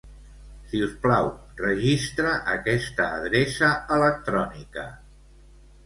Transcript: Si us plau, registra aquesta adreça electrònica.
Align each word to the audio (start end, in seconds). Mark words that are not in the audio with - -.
Si 0.71 0.79
us 0.85 0.95
plau, 1.03 1.29
registra 1.67 2.33
aquesta 2.55 3.13
adreça 3.21 3.73
electrònica. 4.01 4.93